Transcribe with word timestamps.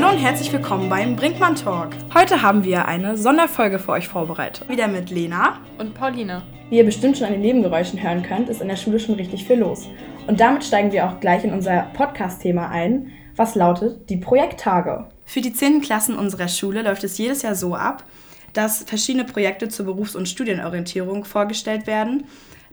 Hallo 0.00 0.10
und 0.10 0.18
herzlich 0.18 0.52
willkommen 0.52 0.88
beim 0.88 1.16
Brinkmann 1.16 1.56
Talk. 1.56 1.88
Heute 2.14 2.40
haben 2.40 2.62
wir 2.62 2.86
eine 2.86 3.16
Sonderfolge 3.16 3.80
für 3.80 3.90
euch 3.90 4.06
vorbereitet. 4.06 4.68
Wieder 4.68 4.86
mit 4.86 5.10
Lena 5.10 5.58
und 5.76 5.92
Pauline. 5.92 6.42
Wie 6.70 6.76
ihr 6.76 6.84
bestimmt 6.84 7.18
schon 7.18 7.26
an 7.26 7.32
den 7.32 7.40
Nebengeräuschen 7.40 8.00
hören 8.00 8.22
könnt, 8.22 8.48
ist 8.48 8.60
in 8.60 8.68
der 8.68 8.76
Schule 8.76 9.00
schon 9.00 9.16
richtig 9.16 9.44
viel 9.44 9.58
los. 9.58 9.88
Und 10.28 10.38
damit 10.38 10.62
steigen 10.62 10.92
wir 10.92 11.04
auch 11.04 11.18
gleich 11.18 11.42
in 11.42 11.52
unser 11.52 11.90
Podcast-Thema 11.94 12.68
ein, 12.68 13.10
was 13.34 13.56
lautet 13.56 14.08
die 14.08 14.18
Projekttage. 14.18 15.08
Für 15.24 15.40
die 15.40 15.52
10. 15.52 15.80
Klassen 15.80 16.16
unserer 16.16 16.46
Schule 16.46 16.82
läuft 16.82 17.02
es 17.02 17.18
jedes 17.18 17.42
Jahr 17.42 17.56
so 17.56 17.74
ab, 17.74 18.04
dass 18.52 18.84
verschiedene 18.84 19.24
Projekte 19.24 19.68
zur 19.68 19.86
Berufs- 19.86 20.14
und 20.14 20.28
Studienorientierung 20.28 21.24
vorgestellt 21.24 21.88
werden, 21.88 22.22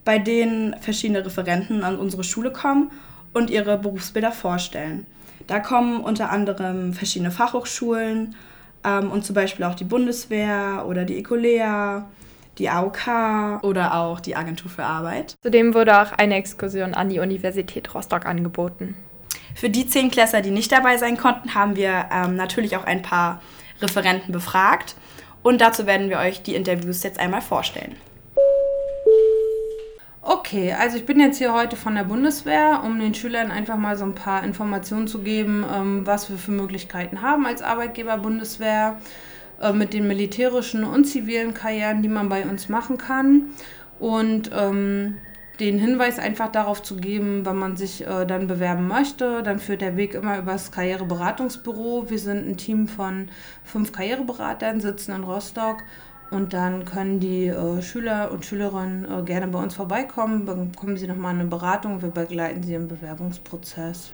bei 0.04 0.20
denen 0.20 0.76
verschiedene 0.80 1.26
Referenten 1.26 1.84
an 1.84 1.98
unsere 1.98 2.24
Schule 2.24 2.52
kommen 2.52 2.92
und 3.34 3.50
ihre 3.50 3.80
Berufsbilder 3.80 4.32
vorstellen. 4.32 5.08
Da 5.48 5.60
kommen 5.60 6.02
unter 6.02 6.32
anderem 6.32 6.94
verschiedene 6.94 7.32
Fachhochschulen 7.32 8.36
ähm, 8.84 9.12
und 9.12 9.26
zum 9.26 9.36
Beispiel 9.36 9.66
auch 9.66 9.76
die 9.76 9.84
Bundeswehr 9.84 10.86
oder 10.88 11.06
die 11.06 11.18
Ecolea, 11.18 12.06
die 12.58 12.70
AOK 12.70 13.64
oder 13.64 13.96
auch 13.96 14.20
die 14.20 14.36
Agentur 14.36 14.72
für 14.72 14.84
Arbeit. 14.84 15.36
Zudem 15.42 15.74
wurde 15.74 16.02
auch 16.02 16.12
eine 16.14 16.36
Exkursion 16.36 16.94
an 16.94 17.10
die 17.10 17.20
Universität 17.20 17.94
Rostock 17.94 18.26
angeboten. 18.26 18.96
Für 19.56 19.70
die 19.70 19.88
Zehnklässler, 19.88 20.42
die 20.42 20.52
nicht 20.52 20.72
dabei 20.72 20.98
sein 20.98 21.18
konnten, 21.18 21.56
haben 21.56 21.76
wir 21.76 22.06
ähm, 22.12 22.36
natürlich 22.36 22.76
auch 22.78 22.86
ein 22.86 23.02
paar 23.02 23.42
Referenten 23.82 24.32
befragt 24.32 24.96
und 25.44 25.62
dazu 25.62 25.86
werden 25.86 26.10
wir 26.10 26.18
euch 26.20 26.42
die 26.44 26.56
Interviews 26.56 27.04
jetzt 27.04 27.20
einmal 27.20 27.42
vorstellen. 27.42 27.96
Okay, 30.46 30.74
also 30.74 30.96
ich 30.96 31.08
bin 31.08 31.20
jetzt 31.20 31.40
hier 31.40 31.56
heute 31.56 31.76
von 31.76 31.96
der 31.96 32.04
Bundeswehr, 32.04 32.84
um 32.86 33.00
den 33.00 33.16
Schülern 33.16 33.50
einfach 33.50 33.78
mal 33.78 33.98
so 33.98 34.06
ein 34.06 34.14
paar 34.14 34.44
Informationen 34.44 35.08
zu 35.08 35.24
geben, 35.24 35.66
ähm, 35.76 36.06
was 36.06 36.30
wir 36.30 36.38
für 36.38 36.52
Möglichkeiten 36.52 37.24
haben 37.24 37.48
als 37.48 37.64
Arbeitgeber 37.64 38.20
Bundeswehr 38.20 39.00
äh, 39.60 39.74
mit 39.74 39.92
den 39.96 40.08
militärischen 40.08 40.84
und 40.84 41.06
zivilen 41.06 41.56
Karrieren, 41.56 42.04
die 42.04 42.10
man 42.10 42.30
bei 42.30 42.44
uns 42.46 42.70
machen 42.70 43.00
kann. 43.00 43.54
Und 43.98 44.52
ähm, 44.56 45.18
den 45.60 45.80
Hinweis 45.80 46.20
einfach 46.20 46.52
darauf 46.52 46.84
zu 46.84 46.98
geben, 46.98 47.44
wenn 47.44 47.56
man 47.56 47.76
sich 47.76 48.06
äh, 48.06 48.28
dann 48.28 48.46
bewerben 48.46 48.88
möchte, 48.88 49.42
dann 49.42 49.58
führt 49.58 49.82
der 49.82 49.98
Weg 49.98 50.14
immer 50.14 50.38
über 50.38 50.52
das 50.52 50.72
Karriereberatungsbüro. 50.72 52.12
Wir 52.12 52.20
sind 52.20 52.48
ein 52.48 52.58
Team 52.58 52.88
von 52.88 53.30
fünf 53.64 53.92
Karriereberatern, 53.92 54.80
sitzen 54.80 55.16
in 55.16 55.24
Rostock 55.24 55.84
und 56.36 56.54
dann 56.54 56.86
können 56.86 57.20
die 57.20 57.48
äh, 57.48 57.82
Schüler 57.82 58.30
und 58.32 58.46
Schülerinnen 58.46 59.06
äh, 59.06 59.24
gerne 59.24 59.48
bei 59.48 59.58
uns 59.58 59.74
vorbeikommen, 59.74 60.46
bekommen 60.46 60.98
sie 60.98 61.08
nochmal 61.08 61.34
eine 61.34 61.46
Beratung, 61.46 62.02
wir 62.02 62.10
begleiten 62.10 62.62
sie 62.62 62.74
im 62.74 62.88
Bewerbungsprozess. 62.88 64.14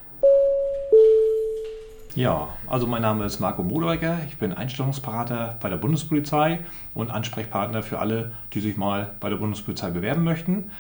Ja, 2.13 2.49
also 2.67 2.87
mein 2.87 3.01
Name 3.01 3.25
ist 3.25 3.39
Marco 3.39 3.63
Moderecker, 3.63 4.19
ich 4.27 4.37
bin 4.37 4.53
Einstellungsberater 4.53 5.57
bei 5.61 5.69
der 5.69 5.77
Bundespolizei 5.77 6.59
und 6.93 7.09
Ansprechpartner 7.09 7.83
für 7.83 7.99
alle, 7.99 8.33
die 8.53 8.59
sich 8.59 8.77
mal 8.77 9.15
bei 9.19 9.29
der 9.29 9.37
Bundespolizei 9.37 9.89
bewerben 9.89 10.23
möchten. 10.23 10.71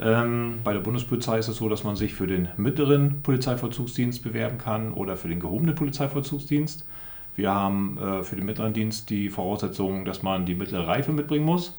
Ähm, 0.00 0.60
bei 0.62 0.72
der 0.74 0.80
Bundespolizei 0.80 1.38
ist 1.38 1.48
es 1.48 1.56
so, 1.56 1.68
dass 1.68 1.84
man 1.84 1.96
sich 1.96 2.14
für 2.14 2.26
den 2.26 2.48
mittleren 2.56 3.22
Polizeivollzugsdienst 3.22 4.22
bewerben 4.22 4.58
kann 4.58 4.92
oder 4.92 5.16
für 5.16 5.28
den 5.28 5.40
gehobenen 5.40 5.74
Polizeivollzugsdienst. 5.74 6.84
Wir 7.36 7.52
haben 7.52 7.98
äh, 7.98 8.22
für 8.22 8.36
den 8.36 8.46
mittleren 8.46 8.72
Dienst 8.72 9.10
die 9.10 9.28
Voraussetzung, 9.28 10.04
dass 10.04 10.22
man 10.22 10.46
die 10.46 10.54
mittlere 10.54 10.86
Reife 10.86 11.12
mitbringen 11.12 11.44
muss. 11.44 11.76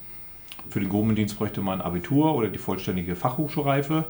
Für 0.70 0.80
den 0.80 0.90
gehobenen 0.90 1.16
Dienst 1.16 1.38
bräuchte 1.38 1.62
man 1.62 1.82
Abitur 1.82 2.36
oder 2.36 2.50
die 2.50 2.58
vollständige 2.58 3.16
Fachhochschulreife. 3.16 4.06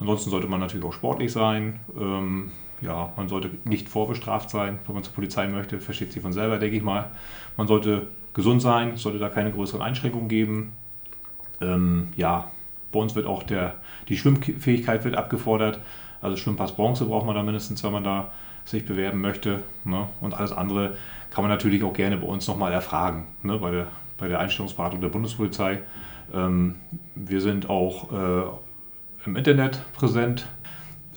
Ansonsten 0.00 0.30
sollte 0.30 0.48
man 0.48 0.60
natürlich 0.60 0.84
auch 0.84 0.92
sportlich 0.92 1.32
sein. 1.32 1.80
Ähm, 1.98 2.50
ja, 2.80 3.12
man 3.16 3.28
sollte 3.28 3.50
nicht 3.64 3.88
vorbestraft 3.88 4.50
sein, 4.50 4.78
wenn 4.86 4.94
man 4.94 5.04
zur 5.04 5.14
Polizei 5.14 5.46
möchte, 5.46 5.80
versteht 5.80 6.12
sich 6.12 6.22
von 6.22 6.32
selber, 6.32 6.58
denke 6.58 6.76
ich 6.76 6.82
mal. 6.82 7.10
Man 7.56 7.66
sollte 7.66 8.08
gesund 8.34 8.60
sein, 8.60 8.94
es 8.94 9.02
sollte 9.02 9.18
da 9.18 9.28
keine 9.28 9.52
größeren 9.52 9.80
Einschränkungen 9.80 10.28
geben. 10.28 10.72
Ähm, 11.60 12.08
ja, 12.16 12.50
bei 12.92 12.98
uns 12.98 13.14
wird 13.14 13.26
auch 13.26 13.42
der, 13.42 13.74
die 14.08 14.16
Schwimmfähigkeit 14.16 15.04
wird 15.04 15.16
abgefordert. 15.16 15.80
Also 16.20 16.36
Schwimmpass 16.36 16.72
Bronze 16.72 17.04
braucht 17.04 17.26
man 17.26 17.34
da 17.34 17.42
mindestens, 17.42 17.84
wenn 17.84 17.92
man 17.92 18.04
da 18.04 18.30
sich 18.64 18.86
bewerben 18.86 19.20
möchte. 19.20 19.62
Ne? 19.84 20.08
Und 20.20 20.34
alles 20.34 20.52
andere 20.52 20.96
kann 21.30 21.42
man 21.42 21.50
natürlich 21.50 21.82
auch 21.82 21.92
gerne 21.92 22.16
bei 22.16 22.26
uns 22.26 22.46
nochmal 22.48 22.72
erfragen, 22.72 23.26
ne? 23.42 23.58
bei, 23.58 23.70
der, 23.70 23.86
bei 24.18 24.28
der 24.28 24.40
Einstellungsberatung 24.40 25.00
der 25.00 25.08
Bundespolizei. 25.08 25.80
Ähm, 26.32 26.76
wir 27.14 27.40
sind 27.40 27.68
auch 27.68 28.12
äh, 28.12 28.44
im 29.26 29.36
Internet 29.36 29.80
präsent. 29.94 30.46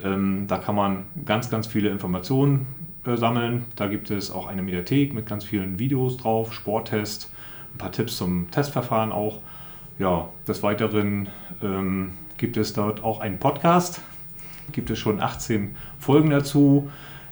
Ähm, 0.04 0.46
da 0.48 0.58
kann 0.58 0.76
man 0.76 1.06
ganz, 1.26 1.50
ganz 1.50 1.68
viele 1.68 1.90
Informationen 1.90 2.68
äh, 3.06 3.16
sammeln. 3.16 3.66
Da 3.76 3.88
gibt 3.88 4.12
es 4.12 4.32
auch 4.32 4.48
eine 4.48 4.62
Mediathek 4.62 5.14
mit 5.14 5.26
ganz 5.26 5.44
vielen 5.44 5.80
Videos 5.80 6.18
drauf, 6.18 6.54
Sporttests, 6.54 7.32
ein 7.74 7.78
paar 7.78 7.92
Tipps 7.92 8.18
zum 8.18 8.52
Testverfahren 8.52 9.12
auch. 9.12 9.40
Ja, 10.00 10.30
des 10.48 10.62
Weiteren 10.62 11.30
ähm, 11.64 12.14
gibt 12.38 12.58
es 12.58 12.74
dort 12.74 13.04
auch 13.04 13.20
einen 13.20 13.40
Podcast. 13.40 14.02
Gibt 14.72 14.90
es 14.90 15.00
schon 15.00 15.22
18 15.22 15.76
Folgen 15.98 16.30
dazu 16.30 16.90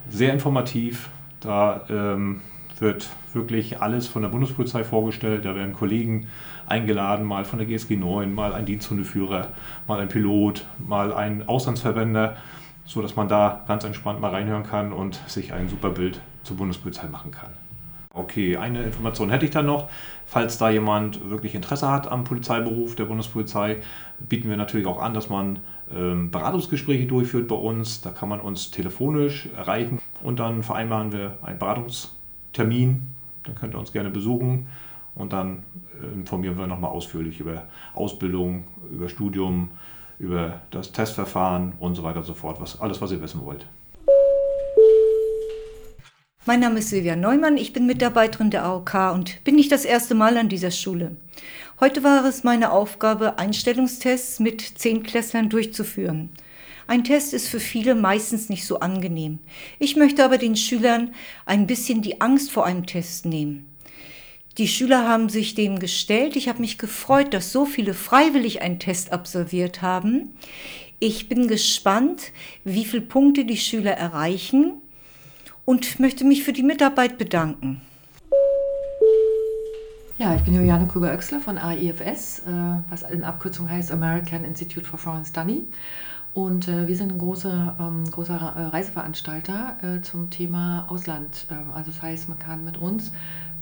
sehr 0.09 0.33
informativ. 0.33 1.09
Da 1.39 1.85
ähm, 1.89 2.41
wird 2.79 3.09
wirklich 3.33 3.81
alles 3.81 4.07
von 4.07 4.21
der 4.21 4.29
Bundespolizei 4.29 4.83
vorgestellt. 4.83 5.45
Da 5.45 5.55
werden 5.55 5.73
Kollegen 5.73 6.27
eingeladen, 6.67 7.25
mal 7.25 7.45
von 7.45 7.59
der 7.59 7.67
GSG 7.67 7.95
9, 7.95 8.33
mal 8.33 8.53
ein 8.53 8.65
Diensthundeführer, 8.65 9.49
mal 9.87 9.99
ein 9.99 10.09
Pilot, 10.09 10.65
mal 10.79 11.13
ein 11.13 11.47
Auslandsverwender, 11.47 12.37
sodass 12.85 13.15
man 13.15 13.27
da 13.27 13.63
ganz 13.67 13.83
entspannt 13.83 14.19
mal 14.19 14.31
reinhören 14.31 14.63
kann 14.63 14.91
und 14.91 15.19
sich 15.27 15.53
ein 15.53 15.69
super 15.69 15.91
Bild 15.91 16.19
zur 16.43 16.57
Bundespolizei 16.57 17.07
machen 17.07 17.31
kann. 17.31 17.51
Okay, 18.13 18.55
eine 18.55 18.81
Information 18.83 19.29
hätte 19.29 19.45
ich 19.45 19.51
dann 19.51 19.65
noch. 19.65 19.89
Falls 20.25 20.57
da 20.57 20.69
jemand 20.69 21.29
wirklich 21.29 21.53
Interesse 21.53 21.91
hat 21.91 22.09
am 22.09 22.23
Polizeiberuf 22.23 22.95
der 22.95 23.05
Bundespolizei, 23.05 23.81
bieten 24.19 24.49
wir 24.49 24.57
natürlich 24.57 24.87
auch 24.87 25.01
an, 25.01 25.13
dass 25.13 25.29
man 25.29 25.59
Beratungsgespräche 25.89 27.05
durchführt 27.05 27.47
bei 27.47 27.55
uns. 27.55 28.01
Da 28.01 28.09
kann 28.09 28.29
man 28.29 28.41
uns 28.41 28.71
telefonisch 28.71 29.49
erreichen 29.55 30.01
und 30.23 30.39
dann 30.39 30.63
vereinbaren 30.63 31.11
wir 31.11 31.37
einen 31.41 31.59
Beratungstermin. 31.59 33.07
Dann 33.43 33.55
könnt 33.55 33.75
ihr 33.75 33.79
uns 33.79 33.91
gerne 33.91 34.09
besuchen 34.09 34.67
und 35.13 35.33
dann 35.33 35.63
äh, 36.01 36.13
informieren 36.13 36.57
wir 36.57 36.67
nochmal 36.67 36.91
ausführlich 36.91 37.39
über 37.39 37.63
Ausbildung, 37.93 38.65
über 38.91 39.09
Studium, 39.09 39.69
über 40.17 40.61
das 40.71 40.91
Testverfahren 40.91 41.73
und 41.79 41.95
so 41.95 42.03
weiter 42.03 42.19
und 42.19 42.25
so 42.25 42.33
fort. 42.33 42.59
Was, 42.59 42.81
alles, 42.81 43.01
was 43.01 43.11
ihr 43.11 43.21
wissen 43.21 43.45
wollt. 43.45 43.67
Mein 46.47 46.59
Name 46.59 46.77
ist 46.77 46.89
Silvia 46.89 47.15
Neumann, 47.15 47.57
ich 47.57 47.73
bin 47.73 47.87
Mitarbeiterin 47.87 48.51
der 48.51 48.65
AOK 48.65 49.11
und 49.15 49.43
bin 49.43 49.55
nicht 49.55 49.71
das 49.71 49.83
erste 49.83 50.13
Mal 50.13 50.37
an 50.37 50.47
dieser 50.47 50.69
Schule. 50.69 51.15
Heute 51.79 52.03
war 52.03 52.23
es 52.23 52.43
meine 52.43 52.71
Aufgabe, 52.71 53.39
Einstellungstests 53.39 54.39
mit 54.39 54.61
Zehnklässlern 54.61 55.49
durchzuführen. 55.49 56.29
Ein 56.85 57.03
Test 57.03 57.33
ist 57.33 57.47
für 57.47 57.59
viele 57.59 57.95
meistens 57.95 58.47
nicht 58.47 58.67
so 58.67 58.79
angenehm. 58.79 59.39
Ich 59.79 59.95
möchte 59.95 60.23
aber 60.23 60.37
den 60.37 60.55
Schülern 60.55 61.15
ein 61.47 61.65
bisschen 61.65 62.03
die 62.03 62.21
Angst 62.21 62.51
vor 62.51 62.63
einem 62.63 62.85
Test 62.85 63.25
nehmen. 63.25 63.65
Die 64.59 64.67
Schüler 64.67 65.09
haben 65.09 65.29
sich 65.29 65.55
dem 65.55 65.79
gestellt. 65.79 66.35
Ich 66.35 66.47
habe 66.47 66.61
mich 66.61 66.77
gefreut, 66.77 67.33
dass 67.33 67.51
so 67.51 67.65
viele 67.65 67.95
freiwillig 67.95 68.61
einen 68.61 68.77
Test 68.77 69.11
absolviert 69.11 69.81
haben. 69.81 70.29
Ich 70.99 71.27
bin 71.27 71.47
gespannt, 71.47 72.31
wie 72.63 72.85
viele 72.85 73.01
Punkte 73.01 73.45
die 73.45 73.57
Schüler 73.57 73.93
erreichen 73.93 74.83
und 75.65 75.99
möchte 75.99 76.23
mich 76.23 76.43
für 76.43 76.53
die 76.53 76.63
Mitarbeit 76.63 77.17
bedanken. 77.17 77.81
Ja, 80.17 80.33
ich 80.33 80.41
bin 80.43 80.55
Juliane 80.55 80.87
Krüger-Oechsler 80.87 81.41
von 81.41 81.57
AIFS, 81.57 82.39
äh, 82.39 82.51
was 82.89 83.01
in 83.01 83.25
Abkürzung 83.25 83.69
heißt 83.69 83.91
American 83.91 84.45
Institute 84.45 84.85
for 84.85 84.97
Foreign 84.97 85.25
Study. 85.25 85.67
Und 86.33 86.67
äh, 86.69 86.87
wir 86.87 86.95
sind 86.95 87.11
ein 87.11 87.17
großer, 87.17 87.75
ähm, 87.79 88.09
großer 88.09 88.35
äh, 88.35 88.61
Reiseveranstalter 88.67 90.01
zum 90.03 90.29
Thema 90.29 90.85
Ausland. 90.89 91.47
Ähm, 91.51 91.71
also 91.73 91.91
das 91.91 92.01
heißt, 92.01 92.29
man 92.29 92.39
kann 92.39 92.63
mit 92.63 92.77
uns 92.77 93.11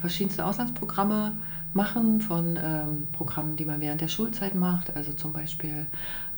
verschiedenste 0.03 0.45
Auslandsprogramme 0.45 1.31
machen 1.73 2.19
von 2.19 2.59
ähm, 2.61 3.07
Programmen, 3.13 3.55
die 3.55 3.63
man 3.63 3.79
während 3.79 4.01
der 4.01 4.09
Schulzeit 4.09 4.53
macht, 4.53 4.93
also 4.97 5.13
zum 5.13 5.31
Beispiel 5.31 5.85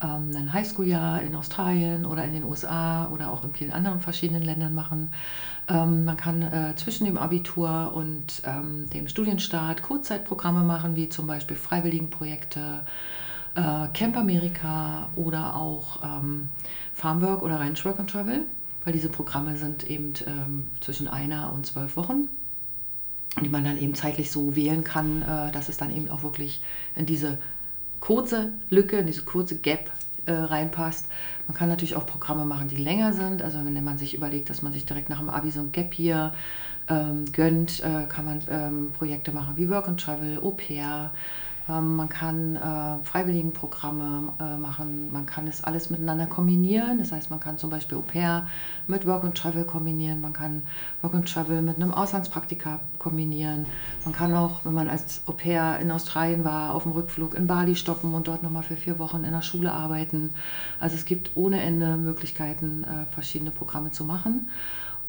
ähm, 0.03 0.29
ein 0.35 0.53
Highschool-Jahr 0.53 1.23
in 1.23 1.35
Australien 1.35 2.05
oder 2.05 2.23
in 2.25 2.33
den 2.33 2.43
USA 2.43 3.09
oder 3.09 3.31
auch 3.31 3.43
in 3.43 3.55
vielen 3.55 3.71
anderen 3.71 3.99
verschiedenen 4.01 4.43
Ländern 4.43 4.75
machen. 4.75 5.09
Ähm, 5.67 6.05
man 6.05 6.15
kann 6.15 6.43
äh, 6.43 6.75
zwischen 6.75 7.05
dem 7.05 7.17
Abitur 7.17 7.91
und 7.95 8.43
ähm, 8.45 8.87
dem 8.93 9.07
Studienstart 9.07 9.81
Kurzzeitprogramme 9.81 10.63
machen, 10.63 10.95
wie 10.95 11.09
zum 11.09 11.25
Beispiel 11.25 11.57
Freiwilligenprojekte, 11.57 12.81
äh, 13.55 13.87
Camp 13.95 14.15
Amerika 14.15 15.09
oder 15.15 15.55
auch 15.55 16.03
ähm, 16.03 16.49
Farmwork 16.93 17.41
oder 17.41 17.59
Ranch 17.59 17.83
Work 17.83 17.99
and 17.99 18.11
Travel, 18.11 18.41
weil 18.83 18.93
diese 18.93 19.09
Programme 19.09 19.57
sind 19.57 19.89
eben 19.89 20.13
ähm, 20.27 20.67
zwischen 20.81 21.07
einer 21.07 21.51
und 21.51 21.65
zwölf 21.65 21.97
Wochen 21.97 22.29
die 23.41 23.49
man 23.49 23.63
dann 23.63 23.77
eben 23.77 23.95
zeitlich 23.95 24.31
so 24.31 24.55
wählen 24.55 24.83
kann, 24.83 25.21
äh, 25.21 25.51
dass 25.51 25.69
es 25.69 25.77
dann 25.77 25.95
eben 25.95 26.09
auch 26.09 26.23
wirklich 26.23 26.61
in 26.95 27.05
diese 27.05 27.37
kurze 27.99 28.53
Lücke, 28.69 28.97
in 28.97 29.07
diese 29.07 29.23
kurze 29.23 29.57
Gap 29.57 29.91
äh, 30.25 30.31
reinpasst. 30.31 31.07
Man 31.47 31.55
kann 31.55 31.69
natürlich 31.69 31.95
auch 31.95 32.05
Programme 32.05 32.45
machen, 32.45 32.67
die 32.67 32.77
länger 32.77 33.13
sind. 33.13 33.41
Also 33.41 33.59
wenn 33.63 33.83
man 33.83 33.97
sich 33.97 34.15
überlegt, 34.15 34.49
dass 34.49 34.61
man 34.61 34.73
sich 34.73 34.85
direkt 34.85 35.09
nach 35.09 35.19
dem 35.19 35.29
Abi 35.29 35.51
so 35.51 35.61
ein 35.61 35.71
Gap 35.71 35.93
hier 35.93 36.33
ähm, 36.87 37.25
gönnt, 37.31 37.83
äh, 37.83 38.05
kann 38.07 38.25
man 38.25 38.41
ähm, 38.49 38.91
Projekte 38.97 39.31
machen 39.31 39.57
wie 39.57 39.69
Work 39.69 39.87
and 39.87 39.99
Travel, 39.99 40.39
Au 40.39 40.51
pair, 40.51 41.11
man 41.67 42.09
kann 42.09 42.55
äh, 42.55 43.03
Freiwilligenprogramme 43.03 44.33
äh, 44.39 44.57
machen, 44.57 45.11
man 45.11 45.25
kann 45.25 45.47
es 45.47 45.63
alles 45.63 45.89
miteinander 45.89 46.27
kombinieren. 46.27 46.99
Das 46.99 47.11
heißt, 47.11 47.31
man 47.31 47.39
kann 47.39 47.57
zum 47.57 47.71
Beispiel 47.71 47.97
Au 47.97 48.01
pair 48.01 48.47
mit 48.87 49.07
Work 49.07 49.23
and 49.23 49.35
Travel 49.35 49.63
kombinieren, 49.63 50.21
man 50.21 50.31
kann 50.31 50.61
Work 51.01 51.15
and 51.15 51.31
Travel 51.31 51.63
mit 51.63 51.77
einem 51.77 51.91
Auslandspraktika 51.91 52.81
kombinieren. 52.99 53.65
Man 54.03 54.13
kann 54.13 54.33
auch, 54.35 54.63
wenn 54.63 54.73
man 54.73 54.89
als 54.89 55.23
Au 55.25 55.31
pair 55.31 55.79
in 55.79 55.89
Australien 55.89 56.43
war, 56.43 56.75
auf 56.75 56.83
dem 56.83 56.91
Rückflug 56.91 57.33
in 57.33 57.47
Bali 57.47 57.75
stoppen 57.75 58.13
und 58.13 58.27
dort 58.27 58.43
nochmal 58.43 58.63
für 58.63 58.75
vier 58.75 58.99
Wochen 58.99 59.23
in 59.23 59.31
der 59.31 59.41
Schule 59.41 59.71
arbeiten. 59.71 60.31
Also 60.79 60.95
es 60.95 61.05
gibt 61.05 61.31
ohne 61.35 61.61
Ende 61.61 61.97
Möglichkeiten, 61.97 62.83
äh, 62.83 63.11
verschiedene 63.11 63.51
Programme 63.51 63.89
zu 63.89 64.05
machen. 64.05 64.49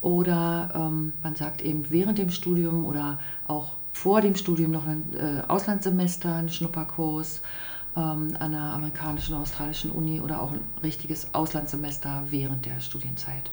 Oder 0.01 0.71
ähm, 0.75 1.13
man 1.23 1.35
sagt 1.35 1.63
eben 1.63 1.91
während 1.91 2.19
dem 2.19 2.31
Studium 2.31 2.85
oder 2.85 3.19
auch 3.47 3.73
vor 3.97 4.21
dem 4.21 4.37
Studium 4.37 4.73
noch 4.73 4.87
ein 4.87 5.15
äh, 5.15 5.43
Auslandssemester, 5.49 6.35
einen 6.35 6.51
Schnupperkurs 6.51 7.41
ähm, 7.97 8.37
an 8.39 8.55
einer 8.55 8.75
amerikanischen 8.75 9.33
oder 9.33 9.43
australischen 9.43 9.91
Uni 9.91 10.21
oder 10.21 10.43
auch 10.43 10.53
ein 10.53 10.61
richtiges 10.83 11.35
Auslandssemester 11.35 12.25
während 12.29 12.67
der 12.67 12.81
Studienzeit. 12.81 13.51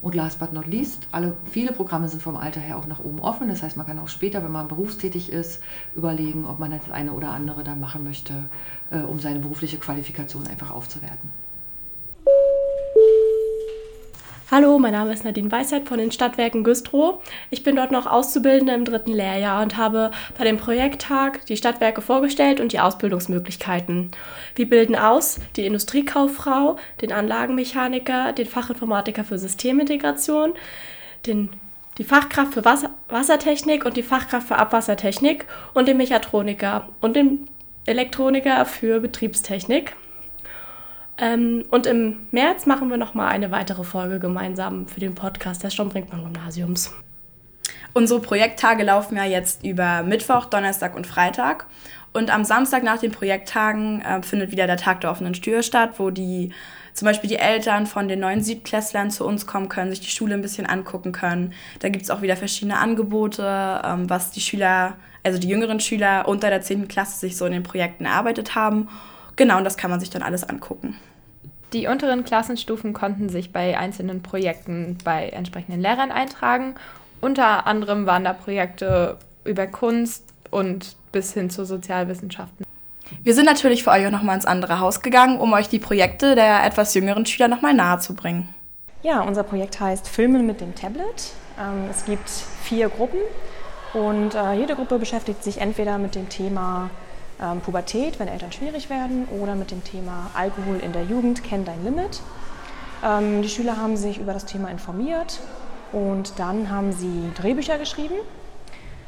Und 0.00 0.14
last 0.14 0.38
but 0.38 0.52
not 0.52 0.66
least, 0.66 1.08
alle, 1.10 1.36
viele 1.44 1.72
Programme 1.72 2.08
sind 2.08 2.22
vom 2.22 2.36
Alter 2.36 2.60
her 2.60 2.78
auch 2.78 2.86
nach 2.86 3.00
oben 3.00 3.18
offen. 3.18 3.48
Das 3.48 3.64
heißt, 3.64 3.76
man 3.76 3.84
kann 3.84 3.98
auch 3.98 4.08
später, 4.08 4.42
wenn 4.44 4.52
man 4.52 4.68
berufstätig 4.68 5.32
ist, 5.32 5.60
überlegen, 5.96 6.46
ob 6.46 6.60
man 6.60 6.70
das 6.70 6.90
eine 6.90 7.12
oder 7.12 7.30
andere 7.30 7.64
dann 7.64 7.80
machen 7.80 8.04
möchte, 8.04 8.34
äh, 8.90 9.00
um 9.00 9.18
seine 9.18 9.40
berufliche 9.40 9.78
Qualifikation 9.78 10.46
einfach 10.46 10.70
aufzuwerten. 10.70 11.30
Hallo, 14.54 14.78
mein 14.78 14.92
Name 14.92 15.14
ist 15.14 15.24
Nadine 15.24 15.50
Weisheit 15.50 15.88
von 15.88 15.96
den 15.96 16.12
Stadtwerken 16.12 16.62
Güstrow. 16.62 17.22
Ich 17.48 17.62
bin 17.62 17.74
dort 17.74 17.90
noch 17.90 18.04
Auszubildende 18.04 18.74
im 18.74 18.84
dritten 18.84 19.14
Lehrjahr 19.14 19.62
und 19.62 19.78
habe 19.78 20.10
bei 20.36 20.44
dem 20.44 20.58
Projekttag 20.58 21.46
die 21.46 21.56
Stadtwerke 21.56 22.02
vorgestellt 22.02 22.60
und 22.60 22.74
die 22.74 22.78
Ausbildungsmöglichkeiten. 22.78 24.10
Wir 24.54 24.68
bilden 24.68 24.94
aus 24.94 25.40
die 25.56 25.64
Industriekauffrau, 25.64 26.76
den 27.00 27.12
Anlagenmechaniker, 27.12 28.34
den 28.34 28.44
Fachinformatiker 28.44 29.24
für 29.24 29.38
Systemintegration, 29.38 30.52
den, 31.26 31.48
die 31.96 32.04
Fachkraft 32.04 32.52
für 32.52 32.66
Wasser, 32.66 32.90
Wassertechnik 33.08 33.86
und 33.86 33.96
die 33.96 34.02
Fachkraft 34.02 34.48
für 34.48 34.56
Abwassertechnik 34.56 35.46
und 35.72 35.88
den 35.88 35.96
Mechatroniker 35.96 36.90
und 37.00 37.16
den 37.16 37.48
Elektroniker 37.86 38.66
für 38.66 39.00
Betriebstechnik. 39.00 39.96
Ähm, 41.22 41.64
und 41.70 41.86
im 41.86 42.26
März 42.32 42.66
machen 42.66 42.90
wir 42.90 42.96
nochmal 42.96 43.28
eine 43.28 43.52
weitere 43.52 43.84
Folge 43.84 44.18
gemeinsam 44.18 44.88
für 44.88 44.98
den 44.98 45.14
Podcast 45.14 45.62
des 45.62 45.72
Sturm-Brinkmann-Gymnasiums. 45.72 46.92
Unsere 47.94 48.20
Projekttage 48.20 48.82
laufen 48.82 49.16
ja 49.16 49.24
jetzt 49.24 49.64
über 49.64 50.02
Mittwoch, 50.02 50.46
Donnerstag 50.46 50.96
und 50.96 51.06
Freitag. 51.06 51.66
Und 52.12 52.34
am 52.34 52.44
Samstag 52.44 52.82
nach 52.82 52.98
den 52.98 53.12
Projekttagen 53.12 54.02
äh, 54.02 54.20
findet 54.22 54.50
wieder 54.50 54.66
der 54.66 54.76
Tag 54.76 55.00
der 55.02 55.12
offenen 55.12 55.32
Tür 55.32 55.62
statt, 55.62 55.92
wo 55.98 56.10
die 56.10 56.50
zum 56.92 57.06
Beispiel 57.06 57.30
die 57.30 57.36
Eltern 57.36 57.86
von 57.86 58.08
den 58.08 58.18
neuen 58.18 58.42
Siebtklässlern 58.42 59.12
zu 59.12 59.24
uns 59.24 59.46
kommen 59.46 59.68
können, 59.68 59.90
sich 59.90 60.00
die 60.00 60.10
Schule 60.10 60.34
ein 60.34 60.42
bisschen 60.42 60.66
angucken 60.66 61.12
können. 61.12 61.52
Da 61.78 61.88
gibt 61.88 62.02
es 62.02 62.10
auch 62.10 62.22
wieder 62.22 62.36
verschiedene 62.36 62.78
Angebote, 62.78 63.80
ähm, 63.84 64.10
was 64.10 64.32
die 64.32 64.40
Schüler, 64.40 64.96
also 65.22 65.38
die 65.38 65.48
jüngeren 65.48 65.78
Schüler 65.78 66.26
unter 66.26 66.50
der 66.50 66.62
10. 66.62 66.88
Klasse 66.88 67.20
sich 67.20 67.36
so 67.36 67.46
in 67.46 67.52
den 67.52 67.62
Projekten 67.62 68.06
erarbeitet 68.06 68.56
haben. 68.56 68.88
Genau, 69.36 69.58
und 69.58 69.64
das 69.64 69.76
kann 69.76 69.90
man 69.90 70.00
sich 70.00 70.10
dann 70.10 70.22
alles 70.22 70.42
angucken. 70.42 70.96
Die 71.72 71.86
unteren 71.86 72.24
Klassenstufen 72.24 72.92
konnten 72.92 73.28
sich 73.28 73.52
bei 73.52 73.78
einzelnen 73.78 74.22
Projekten 74.22 74.98
bei 75.04 75.28
entsprechenden 75.28 75.80
Lehrern 75.80 76.12
eintragen. 76.12 76.74
Unter 77.20 77.66
anderem 77.66 78.04
waren 78.06 78.24
da 78.24 78.32
Projekte 78.32 79.16
über 79.44 79.66
Kunst 79.66 80.24
und 80.50 80.96
bis 81.12 81.32
hin 81.32 81.50
zu 81.50 81.64
Sozialwissenschaften. 81.64 82.66
Wir 83.22 83.34
sind 83.34 83.46
natürlich 83.46 83.84
für 83.84 83.90
euch 83.90 84.06
auch 84.06 84.10
nochmal 84.10 84.36
ins 84.36 84.46
andere 84.46 84.80
Haus 84.80 85.00
gegangen, 85.00 85.38
um 85.38 85.52
euch 85.52 85.68
die 85.68 85.78
Projekte 85.78 86.34
der 86.34 86.64
etwas 86.64 86.94
jüngeren 86.94 87.24
Schüler 87.26 87.48
nochmal 87.48 87.74
nahe 87.74 87.98
zu 87.98 88.14
bringen. 88.14 88.54
Ja, 89.02 89.20
unser 89.22 89.42
Projekt 89.42 89.80
heißt 89.80 90.08
Filmen 90.08 90.46
mit 90.46 90.60
dem 90.60 90.74
Tablet. 90.74 91.32
Ähm, 91.58 91.88
es 91.90 92.04
gibt 92.04 92.28
vier 92.28 92.88
Gruppen 92.88 93.20
und 93.94 94.34
äh, 94.34 94.54
jede 94.54 94.74
Gruppe 94.74 94.98
beschäftigt 94.98 95.42
sich 95.42 95.60
entweder 95.60 95.98
mit 95.98 96.14
dem 96.14 96.28
Thema 96.28 96.90
ähm, 97.42 97.60
Pubertät, 97.60 98.18
wenn 98.18 98.28
Eltern 98.28 98.52
schwierig 98.52 98.88
werden, 98.88 99.26
oder 99.40 99.54
mit 99.54 99.70
dem 99.70 99.82
Thema 99.84 100.30
Alkohol 100.34 100.78
in 100.78 100.92
der 100.92 101.04
Jugend, 101.04 101.42
kenn 101.42 101.64
dein 101.64 101.84
Limit. 101.84 102.20
Ähm, 103.04 103.42
die 103.42 103.48
Schüler 103.48 103.76
haben 103.76 103.96
sich 103.96 104.18
über 104.18 104.32
das 104.32 104.44
Thema 104.44 104.70
informiert 104.70 105.40
und 105.92 106.38
dann 106.38 106.70
haben 106.70 106.92
sie 106.92 107.30
Drehbücher 107.34 107.78
geschrieben. 107.78 108.14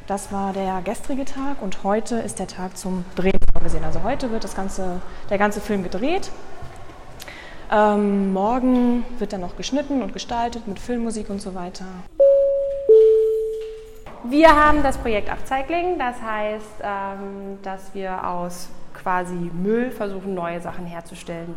Das 0.07 0.31
war 0.31 0.53
der 0.53 0.81
gestrige 0.83 1.25
Tag 1.25 1.61
und 1.61 1.83
heute 1.83 2.17
ist 2.17 2.37
der 2.37 2.47
Tag 2.47 2.77
zum 2.77 3.05
Drehen 3.15 3.39
vorgesehen. 3.53 3.83
Also 3.83 4.03
heute 4.03 4.29
wird 4.31 4.43
das 4.43 4.55
ganze, 4.55 5.01
der 5.29 5.37
ganze 5.39 5.61
Film 5.61 5.81
gedreht. 5.81 6.29
Ähm, 7.71 8.31
morgen 8.31 9.03
wird 9.17 9.33
dann 9.33 9.41
noch 9.41 9.57
geschnitten 9.57 10.03
und 10.03 10.13
gestaltet 10.13 10.67
mit 10.67 10.77
Filmmusik 10.77 11.31
und 11.31 11.41
so 11.41 11.55
weiter. 11.55 11.85
Wir 14.29 14.49
haben 14.55 14.81
das 14.81 14.97
Projekt 14.97 15.29
Upcycling, 15.29 15.99
das 15.99 16.19
heißt, 16.19 16.81
ähm, 16.81 17.59
dass 17.61 17.93
wir 17.93 18.27
aus 18.27 18.69
quasi 18.93 19.35
Müll 19.35 19.91
versuchen, 19.91 20.33
neue 20.33 20.59
Sachen 20.59 20.87
herzustellen. 20.87 21.55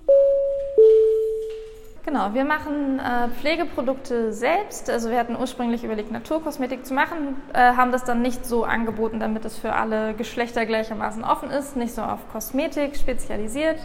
Genau, 2.08 2.32
wir 2.32 2.44
machen 2.46 3.00
äh, 3.00 3.28
Pflegeprodukte 3.38 4.32
selbst. 4.32 4.88
Also 4.88 5.10
wir 5.10 5.18
hatten 5.18 5.36
ursprünglich 5.36 5.84
überlegt, 5.84 6.10
Naturkosmetik 6.10 6.86
zu 6.86 6.94
machen, 6.94 7.36
äh, 7.52 7.58
haben 7.58 7.92
das 7.92 8.04
dann 8.04 8.22
nicht 8.22 8.46
so 8.46 8.64
angeboten, 8.64 9.20
damit 9.20 9.44
es 9.44 9.58
für 9.58 9.74
alle 9.74 10.14
Geschlechter 10.14 10.64
gleichermaßen 10.64 11.22
offen 11.22 11.50
ist, 11.50 11.76
nicht 11.76 11.94
so 11.94 12.00
auf 12.00 12.20
Kosmetik 12.32 12.96
spezialisiert. 12.96 13.76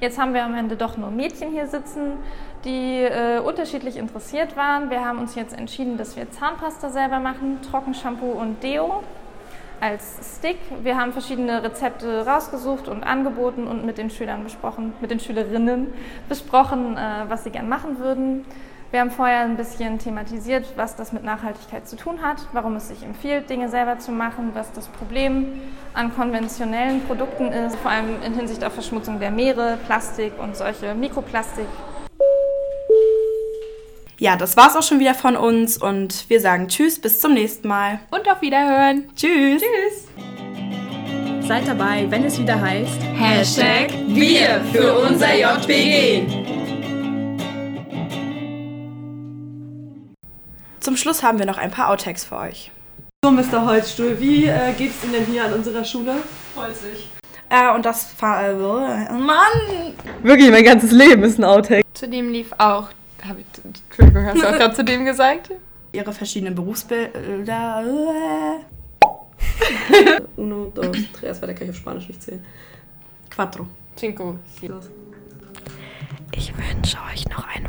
Jetzt 0.00 0.16
haben 0.16 0.32
wir 0.32 0.44
am 0.44 0.54
Ende 0.54 0.76
doch 0.76 0.96
nur 0.96 1.10
Mädchen 1.10 1.50
hier 1.50 1.66
sitzen, 1.66 2.18
die 2.64 3.02
äh, 3.02 3.40
unterschiedlich 3.40 3.96
interessiert 3.96 4.56
waren. 4.56 4.90
Wir 4.90 5.04
haben 5.04 5.18
uns 5.18 5.34
jetzt 5.34 5.52
entschieden, 5.52 5.96
dass 5.98 6.14
wir 6.14 6.30
Zahnpasta 6.30 6.88
selber 6.88 7.18
machen, 7.18 7.62
Trockenshampoo 7.68 8.30
und 8.30 8.62
Deo 8.62 9.02
als 9.82 10.36
Stick. 10.38 10.58
Wir 10.82 10.96
haben 10.96 11.12
verschiedene 11.12 11.62
Rezepte 11.62 12.24
rausgesucht 12.24 12.86
und 12.86 13.02
angeboten 13.02 13.66
und 13.66 13.84
mit 13.84 13.98
den 13.98 14.10
Schülern 14.10 14.44
besprochen, 14.44 14.92
mit 15.00 15.10
den 15.10 15.18
Schülerinnen 15.18 15.88
besprochen, 16.28 16.96
äh, 16.96 17.24
was 17.28 17.42
sie 17.42 17.50
gern 17.50 17.68
machen 17.68 17.98
würden. 17.98 18.44
Wir 18.92 19.00
haben 19.00 19.10
vorher 19.10 19.40
ein 19.40 19.56
bisschen 19.56 19.98
thematisiert, 19.98 20.74
was 20.76 20.94
das 20.94 21.12
mit 21.12 21.24
Nachhaltigkeit 21.24 21.88
zu 21.88 21.96
tun 21.96 22.22
hat, 22.22 22.46
warum 22.52 22.76
es 22.76 22.88
sich 22.88 23.02
empfiehlt, 23.02 23.50
Dinge 23.50 23.70
selber 23.70 23.98
zu 23.98 24.12
machen, 24.12 24.50
was 24.54 24.70
das 24.72 24.86
Problem 24.86 25.46
an 25.94 26.14
konventionellen 26.14 27.02
Produkten 27.04 27.48
ist, 27.48 27.76
vor 27.76 27.90
allem 27.90 28.22
in 28.24 28.34
Hinsicht 28.34 28.62
auf 28.62 28.74
Verschmutzung 28.74 29.18
der 29.18 29.30
Meere, 29.30 29.78
Plastik 29.86 30.34
und 30.38 30.56
solche 30.56 30.94
Mikroplastik. 30.94 31.66
Ja, 34.22 34.36
das 34.36 34.56
war's 34.56 34.76
auch 34.76 34.84
schon 34.84 35.00
wieder 35.00 35.14
von 35.14 35.36
uns 35.36 35.76
und 35.76 36.30
wir 36.30 36.40
sagen 36.40 36.68
Tschüss, 36.68 37.00
bis 37.00 37.18
zum 37.18 37.34
nächsten 37.34 37.66
Mal. 37.66 37.98
Und 38.12 38.30
auf 38.30 38.40
Wiederhören. 38.40 39.10
Tschüss. 39.16 39.60
Tschüss. 39.60 41.48
Seid 41.48 41.66
dabei, 41.66 42.06
wenn 42.08 42.22
es 42.22 42.38
wieder 42.38 42.60
heißt 42.60 43.02
Hashtag 43.18 43.90
Wir 44.06 44.62
für 44.70 44.96
unser 44.96 45.34
JPG. 45.34 46.22
Zum 50.78 50.96
Schluss 50.96 51.24
haben 51.24 51.40
wir 51.40 51.46
noch 51.46 51.58
ein 51.58 51.72
paar 51.72 51.90
Outtakes 51.90 52.24
für 52.24 52.36
euch. 52.36 52.70
So, 53.24 53.32
Mr. 53.32 53.66
Holzstuhl, 53.66 54.20
wie 54.20 54.46
äh, 54.46 54.72
geht's 54.78 55.02
Ihnen 55.02 55.14
denn 55.14 55.26
hier 55.26 55.46
an 55.46 55.54
unserer 55.54 55.84
Schule? 55.84 56.14
Holzig. 56.54 57.08
Äh, 57.50 57.74
und 57.74 57.84
das 57.84 58.14
war. 58.20 58.50
Äh, 58.50 59.12
Mann! 59.12 59.96
Wirklich, 60.22 60.52
mein 60.52 60.62
ganzes 60.62 60.92
Leben 60.92 61.24
ist 61.24 61.40
ein 61.40 61.44
Outtake. 61.44 61.82
Zudem 61.92 62.30
lief 62.30 62.52
auch 62.58 62.86
habe 63.24 63.40
ich, 63.40 63.81
Entschuldigung, 63.92 64.24
hast 64.24 64.42
du 64.42 64.48
auch 64.48 64.56
gerade 64.58 64.74
zu 64.74 64.84
dem 64.84 65.04
gesagt? 65.04 65.50
Ihre 65.92 66.12
verschiedenen 66.12 66.54
Berufsbilder. 66.54 67.84
Uno, 70.36 70.72
dos, 70.74 70.96
tres, 71.12 71.42
weil 71.42 71.48
der 71.48 71.54
kann 71.54 71.64
ich 71.64 71.70
auf 71.70 71.76
Spanisch 71.76 72.08
nicht 72.08 72.22
zählen. 72.22 72.42
Quattro. 73.28 73.66
Cinco. 73.96 74.38
Ich 76.34 76.54
wünsche 76.56 76.96
euch 77.12 77.28
noch 77.28 77.46
einen 77.46 77.66